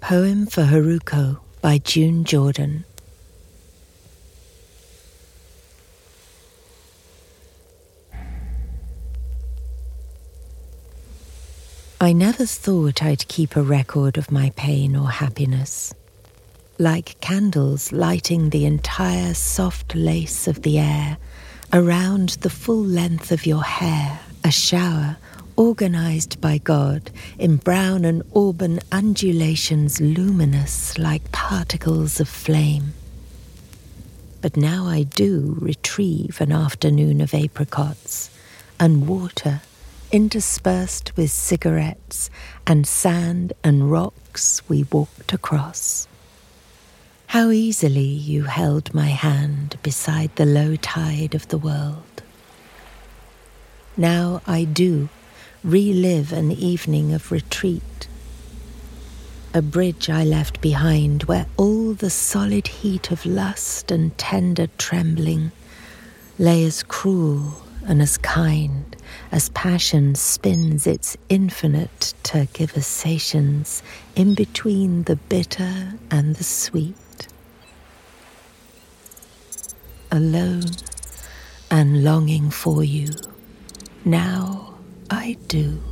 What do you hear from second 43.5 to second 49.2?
and rocks we walked across. How easily you held my